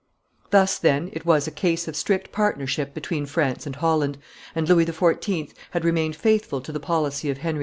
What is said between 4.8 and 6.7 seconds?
XIV. had remained faithful